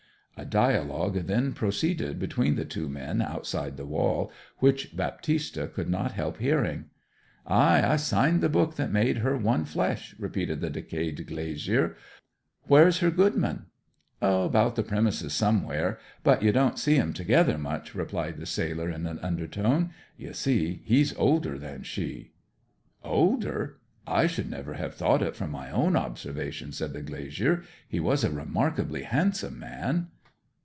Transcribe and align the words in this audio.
A 0.37 0.45
dialogue 0.45 1.27
then 1.27 1.53
proceeded 1.53 2.17
between 2.17 2.55
the 2.55 2.65
two 2.65 2.89
men 2.89 3.21
outside 3.21 3.77
the 3.77 3.85
wall, 3.85 4.31
which 4.57 4.95
Baptista 4.97 5.67
could 5.67 5.87
not 5.87 6.13
help 6.13 6.37
hearing. 6.39 6.85
'Ay, 7.45 7.83
I 7.85 7.95
signed 7.97 8.41
the 8.41 8.49
book 8.49 8.73
that 8.75 8.91
made 8.91 9.19
her 9.19 9.37
one 9.37 9.65
flesh,' 9.65 10.15
repeated 10.17 10.59
the 10.59 10.71
decayed 10.71 11.27
glazier. 11.27 11.95
'Where's 12.63 12.99
her 13.01 13.11
goodman?' 13.11 13.67
'About 14.19 14.75
the 14.75 14.81
premises 14.81 15.33
somewhere; 15.33 15.99
but 16.23 16.41
you 16.41 16.51
don't 16.51 16.79
see 16.79 16.97
'em 16.97 17.13
together 17.13 17.59
much,' 17.59 17.93
replied 17.93 18.37
the 18.37 18.47
sailor 18.47 18.89
in 18.89 19.05
an 19.05 19.19
undertone. 19.19 19.91
'You 20.17 20.33
see, 20.33 20.81
he's 20.85 21.13
older 21.17 21.59
than 21.59 21.83
she.' 21.83 22.31
'Older? 23.03 23.77
I 24.07 24.25
should 24.25 24.49
never 24.49 24.73
have 24.73 24.95
thought 24.95 25.21
it 25.21 25.35
from 25.35 25.51
my 25.51 25.69
own 25.69 25.95
observation,' 25.95 26.71
said 26.71 26.93
the 26.93 27.03
glazier. 27.03 27.61
'He 27.87 27.99
was 27.99 28.23
a 28.23 28.31
remarkably 28.31 29.03
handsome 29.03 29.59
man.' 29.59 30.07